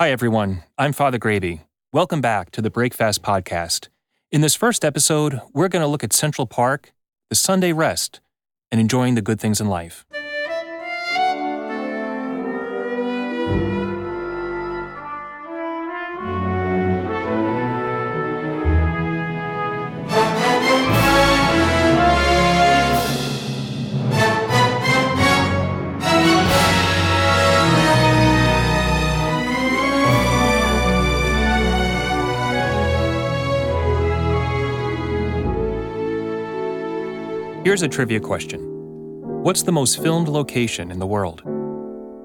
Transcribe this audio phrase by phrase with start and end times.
[0.00, 0.62] Hi, everyone.
[0.78, 1.60] I'm Father Graebe.
[1.92, 3.88] Welcome back to the Break Fast Podcast.
[4.32, 6.94] In this first episode, we're going to look at Central Park,
[7.28, 8.22] the Sunday rest,
[8.72, 10.06] and enjoying the good things in life.
[37.62, 38.62] Here's a trivia question
[39.42, 41.42] What's the most filmed location in the world?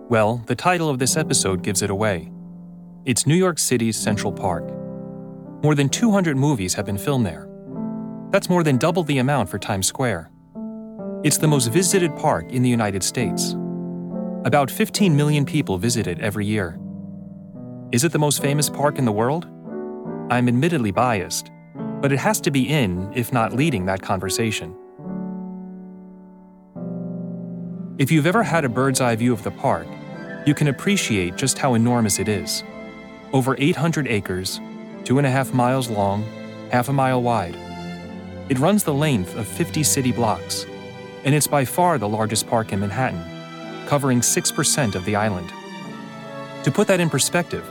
[0.09, 2.31] Well, the title of this episode gives it away.
[3.03, 4.63] It's New York City's Central Park.
[5.61, 7.49] More than 200 movies have been filmed there.
[8.31, 10.31] That's more than double the amount for Times Square.
[11.25, 13.57] It's the most visited park in the United States.
[14.45, 16.79] About 15 million people visit it every year.
[17.91, 19.47] Is it the most famous park in the world?
[20.29, 21.51] I'm admittedly biased,
[21.99, 24.73] but it has to be in, if not leading, that conversation.
[27.97, 29.87] If you've ever had a bird's eye view of the park,
[30.45, 32.61] you can appreciate just how enormous it is.
[33.31, 34.59] Over 800 acres,
[35.05, 36.25] two and a half miles long,
[36.73, 37.55] half a mile wide.
[38.49, 40.65] It runs the length of 50 city blocks,
[41.23, 43.23] and it's by far the largest park in Manhattan,
[43.87, 45.47] covering 6% of the island.
[46.65, 47.65] To put that in perspective,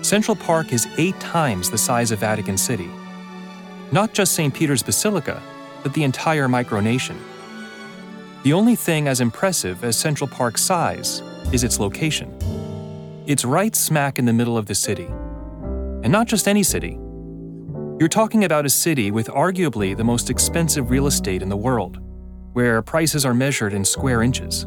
[0.00, 2.88] Central Park is eight times the size of Vatican City.
[3.90, 4.54] Not just St.
[4.54, 5.42] Peter's Basilica,
[5.82, 7.16] but the entire micronation.
[8.46, 12.32] The only thing as impressive as Central Park's size is its location.
[13.26, 15.08] It's right smack in the middle of the city.
[16.04, 16.96] And not just any city.
[17.98, 21.98] You're talking about a city with arguably the most expensive real estate in the world,
[22.52, 24.64] where prices are measured in square inches.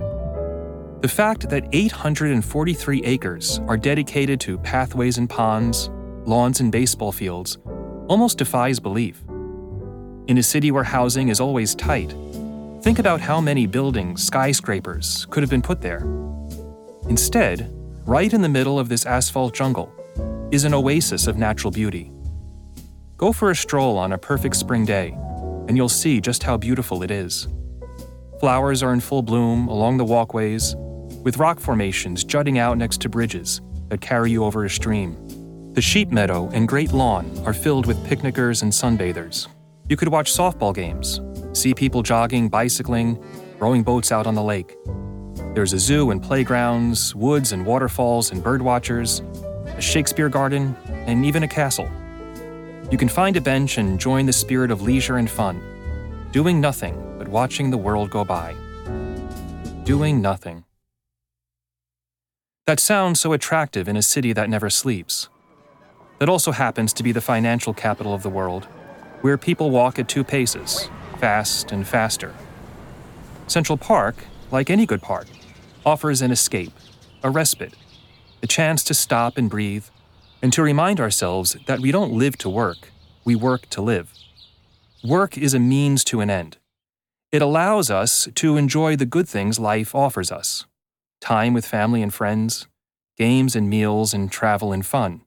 [0.99, 5.89] The fact that 843 acres are dedicated to pathways and ponds,
[6.25, 7.57] lawns and baseball fields
[8.09, 9.23] almost defies belief.
[10.27, 12.13] In a city where housing is always tight,
[12.81, 16.07] Think about how many buildings, skyscrapers, could have been put there.
[17.09, 17.69] Instead,
[18.05, 19.91] right in the middle of this asphalt jungle
[20.51, 22.09] is an oasis of natural beauty.
[23.17, 25.09] Go for a stroll on a perfect spring day,
[25.67, 27.49] and you'll see just how beautiful it is.
[28.39, 30.73] Flowers are in full bloom along the walkways,
[31.21, 35.17] with rock formations jutting out next to bridges that carry you over a stream.
[35.73, 39.47] The sheep meadow and great lawn are filled with picnickers and sunbathers.
[39.89, 41.19] You could watch softball games,
[41.59, 43.21] see people jogging, bicycling,
[43.59, 44.77] rowing boats out on the lake.
[45.53, 49.21] There's a zoo and playgrounds, woods and waterfalls and birdwatchers,
[49.77, 51.89] a Shakespeare garden, and even a castle.
[52.91, 55.61] You can find a bench and join the spirit of leisure and fun,
[56.31, 58.55] doing nothing but watching the world go by.
[59.83, 60.63] Doing nothing.
[62.67, 65.27] That sounds so attractive in a city that never sleeps.
[66.19, 68.65] That also happens to be the financial capital of the world,
[69.21, 70.89] where people walk at two paces
[71.19, 72.33] fast and faster.
[73.47, 74.15] Central Park,
[74.51, 75.27] like any good park,
[75.85, 76.71] offers an escape,
[77.23, 77.73] a respite,
[78.41, 79.85] a chance to stop and breathe,
[80.41, 82.91] and to remind ourselves that we don't live to work,
[83.25, 84.13] we work to live.
[85.03, 86.57] Work is a means to an end.
[87.31, 90.65] It allows us to enjoy the good things life offers us
[91.21, 92.65] time with family and friends,
[93.17, 95.21] games and meals, and travel and fun.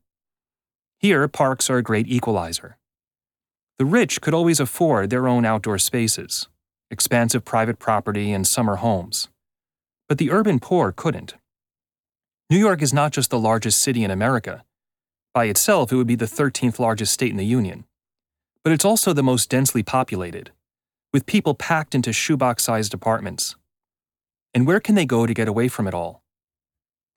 [0.99, 2.79] Here, parks are a great equalizer.
[3.83, 6.47] The rich could always afford their own outdoor spaces,
[6.93, 9.29] expansive private property, and summer homes.
[10.09, 11.35] But the urban poor couldn't.
[12.49, 14.63] New York is not just the largest city in America.
[15.35, 17.83] By itself, it would be the 13th largest state in the Union.
[18.63, 20.53] But it's also the most densely populated,
[21.13, 23.57] with people packed into shoebox sized apartments.
[24.55, 26.23] And where can they go to get away from it all?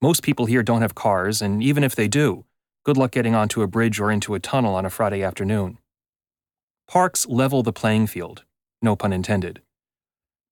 [0.02, 2.44] Most people here don't have cars, and even if they do,
[2.84, 5.78] good luck getting onto a bridge or into a tunnel on a Friday afternoon.
[6.88, 8.44] Parks level the playing field,
[8.82, 9.62] no pun intended.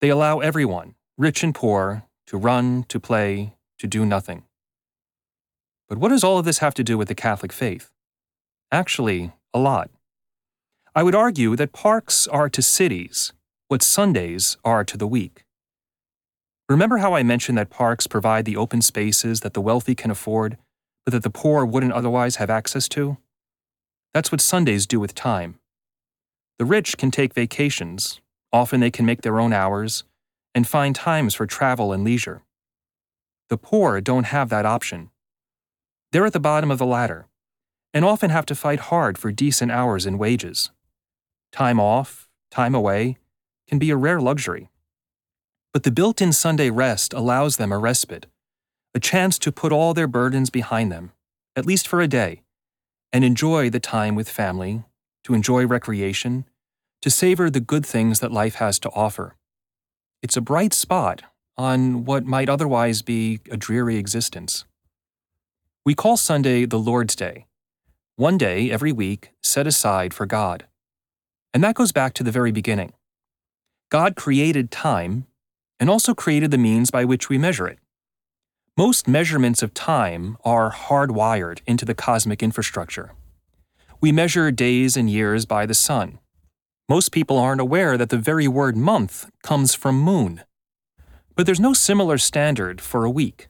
[0.01, 4.43] They allow everyone, rich and poor, to run, to play, to do nothing.
[5.87, 7.91] But what does all of this have to do with the Catholic faith?
[8.71, 9.91] Actually, a lot.
[10.95, 13.31] I would argue that parks are to cities
[13.67, 15.45] what Sundays are to the week.
[16.67, 20.57] Remember how I mentioned that parks provide the open spaces that the wealthy can afford,
[21.05, 23.17] but that the poor wouldn't otherwise have access to?
[24.13, 25.59] That's what Sundays do with time.
[26.59, 28.21] The rich can take vacations,
[28.51, 30.03] often they can make their own hours,
[30.53, 32.43] and find times for travel and leisure.
[33.49, 35.09] The poor don't have that option.
[36.11, 37.27] They're at the bottom of the ladder,
[37.93, 40.71] and often have to fight hard for decent hours and wages.
[41.51, 43.17] Time off, time away,
[43.67, 44.69] can be a rare luxury.
[45.73, 48.27] But the built in Sunday rest allows them a respite,
[48.93, 51.11] a chance to put all their burdens behind them,
[51.55, 52.43] at least for a day,
[53.11, 54.83] and enjoy the time with family,
[55.23, 56.45] to enjoy recreation,
[57.01, 59.35] to savor the good things that life has to offer.
[60.21, 61.23] It's a bright spot
[61.57, 64.65] on what might otherwise be a dreary existence.
[65.85, 67.45] We call Sunday the Lord's Day,
[68.15, 70.65] one day every week set aside for God.
[71.53, 72.93] And that goes back to the very beginning.
[73.89, 75.27] God created time
[75.79, 77.79] and also created the means by which we measure it.
[78.75, 83.11] Most measurements of time are hardwired into the cosmic infrastructure.
[84.03, 86.19] We measure days and years by the sun.
[86.89, 90.41] Most people aren't aware that the very word month comes from moon.
[91.37, 93.47] But there's no similar standard for a week.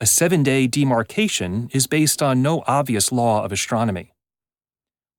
[0.00, 4.14] A seven day demarcation is based on no obvious law of astronomy.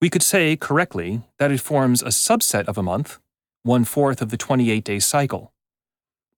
[0.01, 3.19] We could say correctly that it forms a subset of a month,
[3.61, 5.53] one fourth of the 28 day cycle.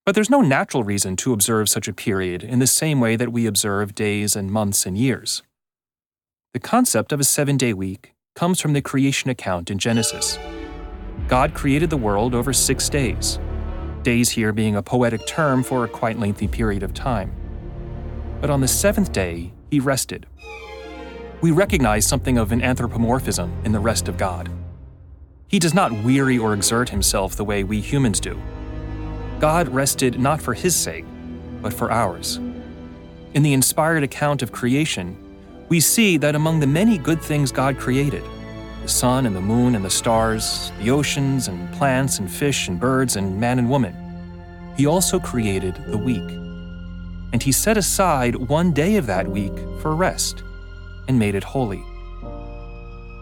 [0.05, 3.31] But there's no natural reason to observe such a period in the same way that
[3.31, 5.41] we observe days and months and years.
[6.51, 10.39] The concept of a seven day week comes from the creation account in Genesis.
[11.27, 13.37] God created the world over six days,
[14.01, 17.31] days here being a poetic term for a quite lengthy period of time.
[18.41, 20.25] But on the seventh day, he rested.
[21.41, 24.49] We recognize something of an anthropomorphism in the rest of God.
[25.49, 28.41] He does not weary or exert himself the way we humans do.
[29.39, 31.05] God rested not for his sake,
[31.61, 32.37] but for ours.
[33.35, 35.15] In the inspired account of creation,
[35.69, 38.23] we see that among the many good things God created,
[38.81, 42.79] the sun and the moon and the stars, the oceans and plants and fish and
[42.79, 43.95] birds and man and woman,
[44.75, 46.29] he also created the week.
[47.31, 50.43] And he set aside one day of that week for rest
[51.07, 51.83] and made it holy.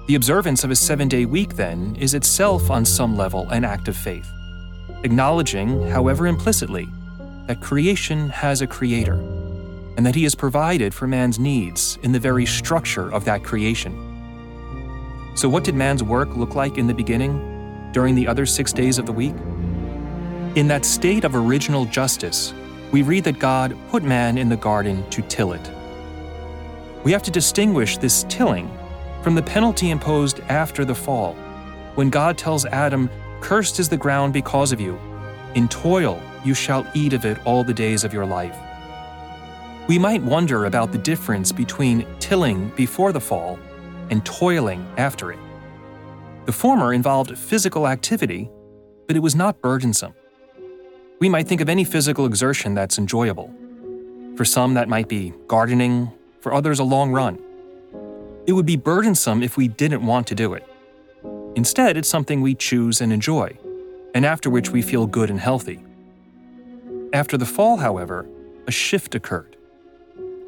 [0.07, 3.89] The observance of a seven day week, then, is itself on some level an act
[3.89, 4.27] of faith
[5.03, 6.87] acknowledging, however implicitly,
[7.45, 9.15] that creation has a creator,
[9.97, 13.91] and that he has provided for man's needs in the very structure of that creation.
[15.35, 18.99] So, what did man's work look like in the beginning, during the other six days
[18.99, 19.35] of the week?
[20.55, 22.53] In that state of original justice,
[22.91, 25.71] we read that God put man in the garden to till it.
[27.03, 28.69] We have to distinguish this tilling
[29.23, 31.33] from the penalty imposed after the fall,
[31.95, 33.09] when God tells Adam
[33.41, 34.99] Cursed is the ground because of you.
[35.55, 38.57] In toil you shall eat of it all the days of your life.
[39.87, 43.57] We might wonder about the difference between tilling before the fall
[44.09, 45.39] and toiling after it.
[46.45, 48.49] The former involved physical activity,
[49.07, 50.13] but it was not burdensome.
[51.19, 53.49] We might think of any physical exertion that's enjoyable.
[54.35, 56.11] For some, that might be gardening,
[56.41, 57.39] for others, a long run.
[58.45, 60.65] It would be burdensome if we didn't want to do it.
[61.55, 63.57] Instead, it's something we choose and enjoy,
[64.13, 65.79] and after which we feel good and healthy.
[67.13, 68.27] After the fall, however,
[68.67, 69.56] a shift occurred.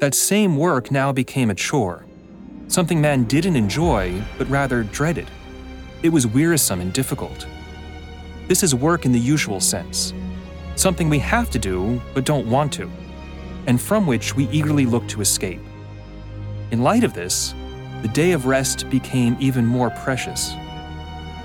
[0.00, 2.06] That same work now became a chore,
[2.68, 5.30] something man didn't enjoy, but rather dreaded.
[6.02, 7.46] It was wearisome and difficult.
[8.48, 10.14] This is work in the usual sense,
[10.74, 12.90] something we have to do but don't want to,
[13.66, 15.60] and from which we eagerly look to escape.
[16.70, 17.54] In light of this,
[18.00, 20.54] the day of rest became even more precious.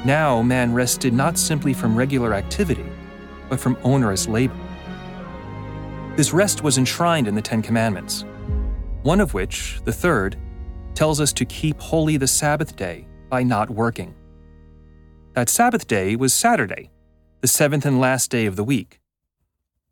[0.05, 2.85] Now man rested not simply from regular activity,
[3.49, 4.55] but from onerous labor.
[6.15, 8.23] This rest was enshrined in the Ten Commandments,
[9.05, 10.35] one of which, the third,
[10.95, 14.15] tells us to keep holy the Sabbath day by not working.
[15.33, 16.89] That Sabbath day was Saturday,
[17.41, 18.99] the seventh and last day of the week.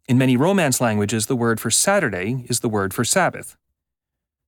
[0.09, 3.55] In many Romance languages, the word for Saturday is the word for Sabbath.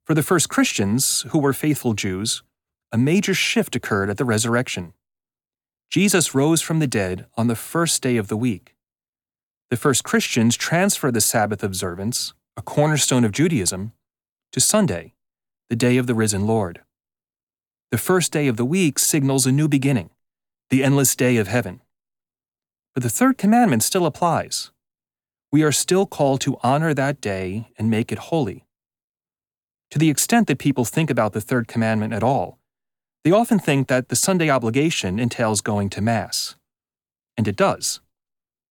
[0.03, 2.41] For the first Christians, who were faithful Jews,
[2.91, 4.93] a major shift occurred at the resurrection.
[5.91, 8.75] Jesus rose from the dead on the first day of the week.
[9.69, 13.91] The first Christians transferred the Sabbath observance, a cornerstone of Judaism,
[14.55, 15.13] to Sunday,
[15.69, 16.79] the day of the risen Lord.
[17.91, 20.11] The first day of the week signals a new beginning,
[20.69, 21.81] the endless day of heaven.
[22.93, 24.71] But the third commandment still applies.
[25.51, 28.65] We are still called to honor that day and make it holy.
[29.91, 32.57] To the extent that people think about the third commandment at all,
[33.25, 36.55] they often think that the Sunday obligation entails going to Mass.
[37.35, 37.99] And it does.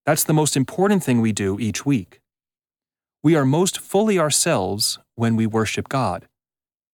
[0.06, 2.22] That's the most important thing we do each week.
[3.24, 6.28] We are most fully ourselves when we worship God,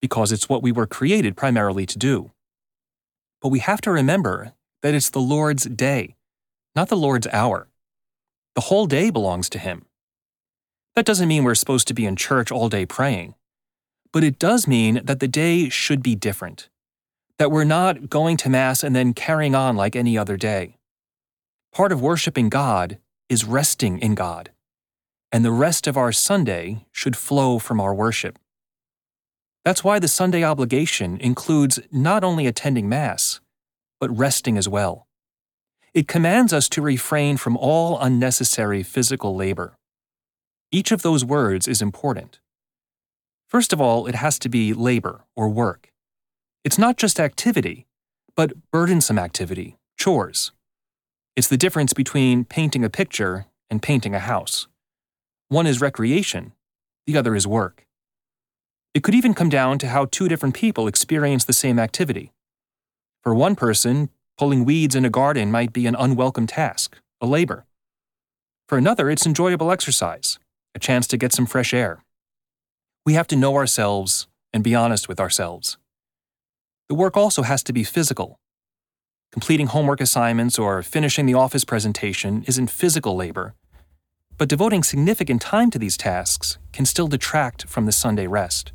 [0.00, 2.30] because it's what we were created primarily to do.
[3.42, 6.14] But we have to remember that it's the Lord's day,
[6.76, 7.66] not the Lord's hour.
[8.54, 9.86] The whole day belongs to Him.
[10.94, 13.34] That doesn't mean we're supposed to be in church all day praying,
[14.12, 16.68] but it does mean that the day should be different
[17.38, 20.76] that we're not going to Mass and then carrying on like any other day.
[21.72, 22.98] Part of worshiping God
[23.30, 24.50] is resting in God,
[25.32, 28.38] and the rest of our Sunday should flow from our worship.
[29.64, 33.40] That's why the Sunday obligation includes not only attending Mass,
[34.00, 35.06] but resting as well.
[35.92, 39.76] It commands us to refrain from all unnecessary physical labor.
[40.72, 42.40] Each of those words is important.
[43.48, 45.90] First of all, it has to be labor or work.
[46.64, 47.86] It's not just activity,
[48.36, 50.52] but burdensome activity, chores.
[51.34, 54.68] It's the difference between painting a picture and painting a house.
[55.50, 56.52] One is recreation,
[57.08, 57.84] the other is work.
[58.94, 62.30] It could even come down to how two different people experience the same activity.
[63.24, 67.66] For one person, pulling weeds in a garden might be an unwelcome task, a labor.
[68.68, 70.38] For another, it's enjoyable exercise,
[70.76, 72.04] a chance to get some fresh air.
[73.04, 75.78] We have to know ourselves and be honest with ourselves.
[76.88, 78.38] The work also has to be physical.
[79.32, 83.56] Completing homework assignments or finishing the office presentation isn't physical labor,
[84.40, 88.72] but devoting significant time to these tasks can still detract from the Sunday rest.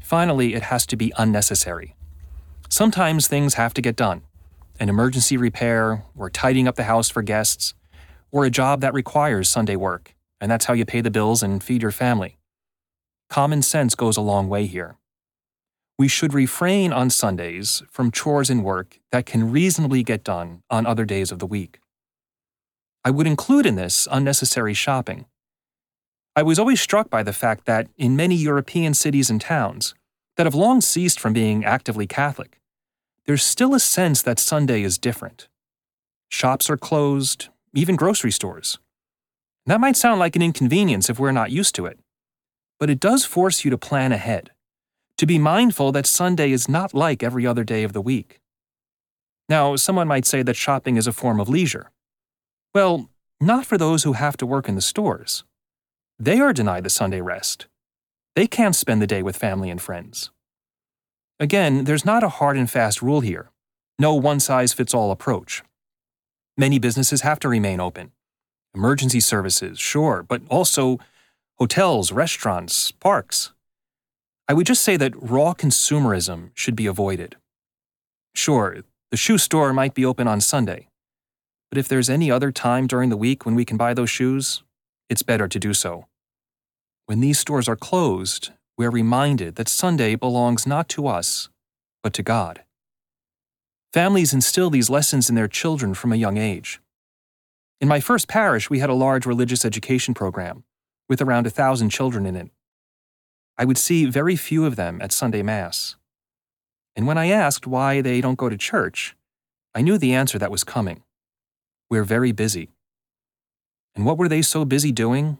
[0.00, 1.94] Finally, it has to be unnecessary.
[2.70, 4.22] Sometimes things have to get done
[4.80, 7.74] an emergency repair, or tidying up the house for guests,
[8.32, 11.62] or a job that requires Sunday work, and that's how you pay the bills and
[11.62, 12.38] feed your family.
[13.28, 14.96] Common sense goes a long way here
[15.98, 20.84] we should refrain on Sundays from chores and work that can reasonably get done on
[20.84, 21.78] other days of the week.
[23.06, 25.26] I would include in this unnecessary shopping.
[26.34, 29.94] I was always struck by the fact that in many European cities and towns
[30.36, 32.58] that have long ceased from being actively Catholic,
[33.24, 35.46] there's still a sense that Sunday is different.
[36.30, 38.80] Shops are closed, even grocery stores.
[39.66, 42.00] That might sound like an inconvenience if we're not used to it,
[42.80, 44.50] but it does force you to plan ahead
[45.16, 48.40] to be mindful that Sunday is not like every other day of the week.
[49.48, 51.92] Now, someone might say that shopping is a form of leisure.
[52.76, 53.08] Well,
[53.40, 55.44] not for those who have to work in the stores.
[56.18, 57.68] They are denied the Sunday rest.
[58.34, 60.30] They can't spend the day with family and friends.
[61.40, 63.48] Again, there's not a hard and fast rule here,
[63.98, 65.62] no one size fits all approach.
[66.58, 68.12] Many businesses have to remain open.
[68.74, 70.98] Emergency services, sure, but also
[71.58, 73.54] hotels, restaurants, parks.
[74.48, 77.36] I would just say that raw consumerism should be avoided.
[78.34, 80.88] Sure, the shoe store might be open on Sunday,
[81.70, 84.62] but if there's any other time during the week when we can buy those shoes,
[85.08, 86.06] it's better to do so.
[87.06, 91.48] When these stores are closed, we are reminded that Sunday belongs not to us,
[92.02, 92.62] but to God.
[93.92, 96.80] Families instill these lessons in their children from a young age.
[97.80, 100.64] In my first parish, we had a large religious education program
[101.08, 102.50] with around a thousand children in it.
[103.56, 105.96] I would see very few of them at Sunday Mass.
[106.94, 109.16] And when I asked why they don't go to church,
[109.74, 111.02] I knew the answer that was coming.
[111.88, 112.70] We're very busy.
[113.94, 115.38] And what were they so busy doing?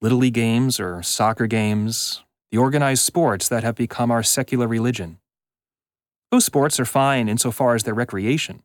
[0.00, 5.18] Little League games or soccer games, the organized sports that have become our secular religion.
[6.30, 8.62] Those sports are fine insofar as they're recreation,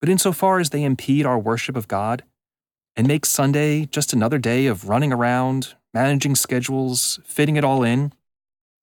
[0.00, 2.24] but insofar as they impede our worship of God
[2.96, 8.12] and make Sunday just another day of running around, managing schedules, fitting it all in,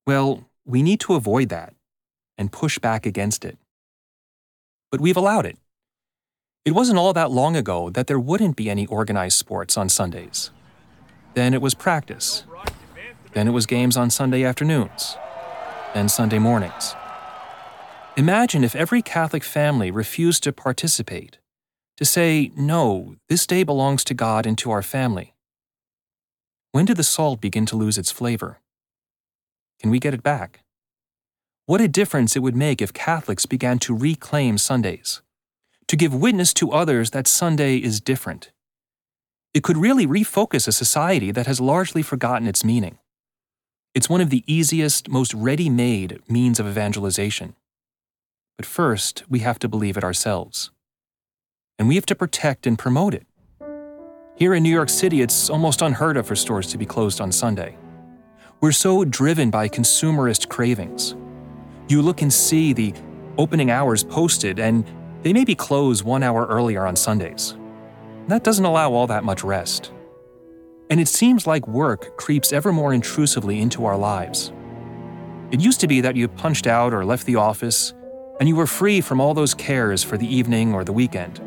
[0.06, 1.74] well, we need to avoid that
[2.38, 3.58] and push back against it.
[4.90, 5.58] But we've allowed it.
[6.62, 10.50] It wasn't all that long ago that there wouldn't be any organized sports on Sundays.
[11.32, 12.44] Then it was practice.
[13.32, 15.16] Then it was games on Sunday afternoons.
[15.94, 16.94] Then Sunday mornings.
[18.16, 21.38] Imagine if every Catholic family refused to participate,
[21.96, 25.34] to say, no, this day belongs to God and to our family.
[26.72, 28.60] When did the salt begin to lose its flavor?
[29.80, 30.60] Can we get it back?
[31.64, 35.22] What a difference it would make if Catholics began to reclaim Sundays,
[35.90, 38.52] to give witness to others that Sunday is different.
[39.52, 42.98] It could really refocus a society that has largely forgotten its meaning.
[43.92, 47.56] It's one of the easiest, most ready made means of evangelization.
[48.56, 50.70] But first, we have to believe it ourselves.
[51.76, 53.26] And we have to protect and promote it.
[54.36, 57.32] Here in New York City, it's almost unheard of for stores to be closed on
[57.32, 57.76] Sunday.
[58.60, 61.16] We're so driven by consumerist cravings.
[61.88, 62.94] You look and see the
[63.38, 64.84] opening hours posted, and
[65.22, 67.56] they maybe close one hour earlier on Sundays.
[68.28, 69.92] That doesn't allow all that much rest.
[70.88, 74.52] And it seems like work creeps ever more intrusively into our lives.
[75.50, 77.92] It used to be that you punched out or left the office,
[78.38, 81.40] and you were free from all those cares for the evening or the weekend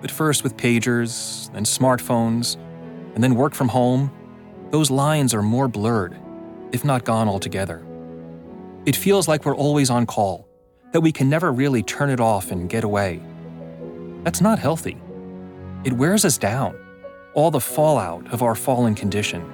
[0.00, 2.56] but first with pagers, then smartphones,
[3.14, 4.12] and then work from home,
[4.70, 6.16] those lines are more blurred,
[6.72, 7.84] if not gone altogether.
[8.84, 10.46] It feels like we're always on call,
[10.96, 13.20] that we can never really turn it off and get away.
[14.24, 14.96] That's not healthy.
[15.84, 16.74] It wears us down,
[17.34, 19.44] all the fallout of our fallen condition.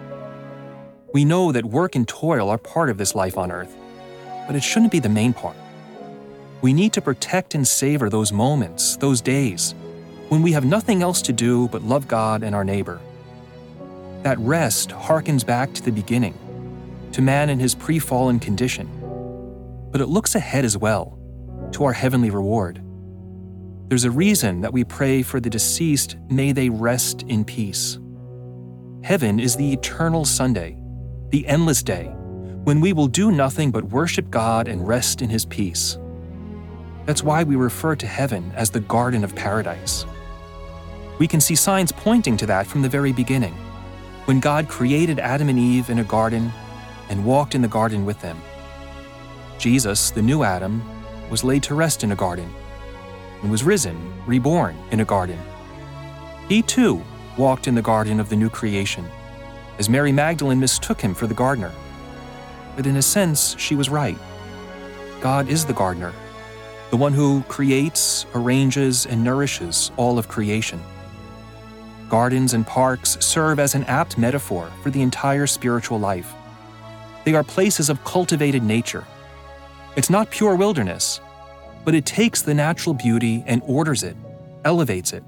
[1.13, 3.75] We know that work and toil are part of this life on earth,
[4.47, 5.57] but it shouldn't be the main part.
[6.61, 9.75] We need to protect and savor those moments, those days,
[10.29, 13.01] when we have nothing else to do but love God and our neighbor.
[14.23, 16.39] That rest harkens back to the beginning,
[17.11, 18.89] to man in his pre fallen condition.
[19.91, 21.19] But it looks ahead as well,
[21.73, 22.83] to our heavenly reward.
[23.89, 27.99] There's a reason that we pray for the deceased, may they rest in peace.
[29.03, 30.79] Heaven is the eternal Sunday,
[31.31, 32.05] the endless day,
[32.65, 35.99] when we will do nothing but worship God and rest in His peace.
[37.05, 40.07] That's why we refer to heaven as the Garden of Paradise.
[41.19, 43.55] We can see signs pointing to that from the very beginning,
[44.25, 46.53] when God created Adam and Eve in a garden
[47.09, 48.41] and walked in the garden with them.
[49.59, 50.83] Jesus, the new Adam,
[51.33, 52.49] was laid to rest in a garden
[53.41, 53.97] and was risen,
[54.27, 55.39] reborn in a garden.
[56.47, 57.03] He too
[57.39, 59.05] walked in the garden of the new creation,
[59.79, 61.73] as Mary Magdalene mistook him for the gardener.
[62.77, 64.19] But in a sense, she was right.
[65.23, 66.13] God is the gardener,
[66.91, 70.81] the one who creates, arranges, and nourishes all of creation.
[72.11, 76.35] Gardens and parks serve as an apt metaphor for the entire spiritual life.
[77.25, 79.07] They are places of cultivated nature.
[79.95, 81.21] It's not pure wilderness,
[81.85, 84.17] but it takes the natural beauty and orders it,
[84.65, 85.23] elevates it.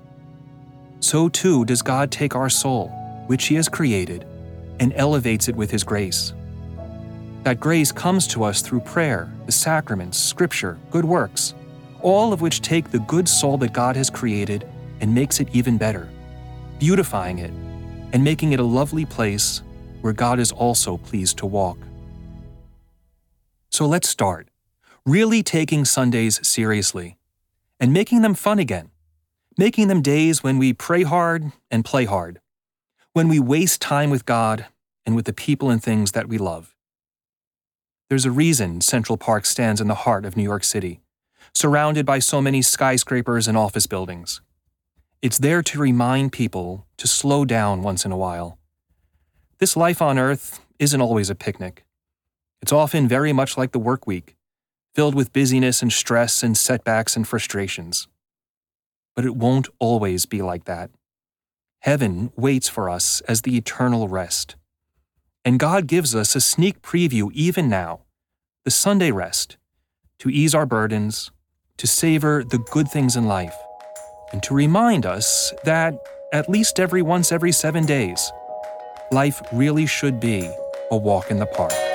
[1.00, 2.88] So too does God take our soul,
[3.26, 4.26] which He has created,
[4.80, 6.32] and elevates it with His grace.
[7.42, 11.54] That grace comes to us through prayer, the sacraments, scripture, good works,
[12.00, 14.66] all of which take the good soul that God has created
[15.02, 16.08] and makes it even better,
[16.78, 17.52] beautifying it
[18.14, 19.60] and making it a lovely place
[20.00, 21.76] where God is also pleased to walk.
[23.68, 24.48] So let's start
[25.06, 27.18] really taking Sundays seriously
[27.78, 28.90] and making them fun again,
[29.58, 32.40] making them days when we pray hard and play hard,
[33.12, 34.66] when we waste time with God
[35.04, 36.74] and with the people and things that we love.
[38.08, 41.00] There's a reason Central Park stands in the heart of New York City,
[41.54, 44.40] surrounded by so many skyscrapers and office buildings.
[45.20, 48.58] It's there to remind people to slow down once in a while.
[49.58, 51.84] This life on Earth isn't always a picnic.
[52.62, 54.36] It's often very much like the work week
[54.94, 58.06] filled with busyness and stress and setbacks and frustrations.
[59.16, 60.90] But it won't always be like that.
[61.80, 64.56] Heaven waits for us as the eternal rest.
[65.44, 68.00] And God gives us a sneak preview even now,
[68.64, 69.58] the Sunday rest,
[70.20, 71.30] to ease our burdens,
[71.76, 73.56] to savor the good things in life,
[74.32, 75.94] and to remind us that
[76.32, 78.32] at least every once every seven days,
[79.12, 80.50] life really should be
[80.90, 81.93] a walk in the park.